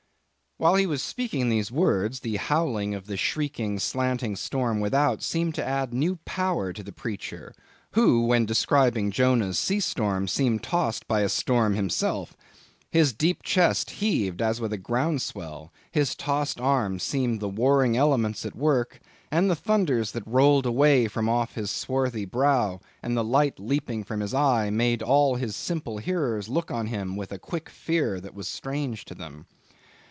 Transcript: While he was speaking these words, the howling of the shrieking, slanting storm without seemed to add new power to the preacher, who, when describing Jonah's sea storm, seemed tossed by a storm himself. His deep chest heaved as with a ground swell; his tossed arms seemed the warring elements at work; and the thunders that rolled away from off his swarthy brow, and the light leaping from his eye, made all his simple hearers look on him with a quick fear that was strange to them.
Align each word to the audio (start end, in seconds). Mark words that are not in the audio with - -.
While 0.57 0.75
he 0.75 0.85
was 0.85 1.01
speaking 1.01 1.49
these 1.49 1.71
words, 1.71 2.19
the 2.19 2.35
howling 2.35 2.93
of 2.93 3.07
the 3.07 3.17
shrieking, 3.17 3.79
slanting 3.79 4.35
storm 4.35 4.79
without 4.79 5.23
seemed 5.23 5.55
to 5.55 5.65
add 5.65 5.91
new 5.91 6.17
power 6.23 6.71
to 6.71 6.83
the 6.83 6.91
preacher, 6.91 7.55
who, 7.93 8.27
when 8.27 8.45
describing 8.45 9.09
Jonah's 9.09 9.57
sea 9.57 9.79
storm, 9.79 10.27
seemed 10.27 10.61
tossed 10.61 11.07
by 11.07 11.21
a 11.21 11.29
storm 11.29 11.73
himself. 11.73 12.37
His 12.91 13.11
deep 13.11 13.41
chest 13.41 13.89
heaved 13.89 14.39
as 14.39 14.61
with 14.61 14.71
a 14.71 14.77
ground 14.77 15.23
swell; 15.23 15.73
his 15.89 16.13
tossed 16.15 16.59
arms 16.61 17.01
seemed 17.01 17.39
the 17.39 17.49
warring 17.49 17.97
elements 17.97 18.45
at 18.45 18.55
work; 18.55 18.99
and 19.31 19.49
the 19.49 19.55
thunders 19.55 20.11
that 20.11 20.27
rolled 20.27 20.67
away 20.67 21.07
from 21.07 21.27
off 21.27 21.55
his 21.55 21.71
swarthy 21.71 22.25
brow, 22.25 22.79
and 23.01 23.17
the 23.17 23.23
light 23.23 23.59
leaping 23.59 24.03
from 24.03 24.19
his 24.19 24.35
eye, 24.35 24.69
made 24.69 25.01
all 25.01 25.37
his 25.37 25.55
simple 25.55 25.97
hearers 25.97 26.49
look 26.49 26.69
on 26.69 26.85
him 26.85 27.15
with 27.15 27.31
a 27.31 27.39
quick 27.39 27.67
fear 27.67 28.21
that 28.21 28.35
was 28.35 28.47
strange 28.47 29.05
to 29.05 29.15
them. 29.15 29.47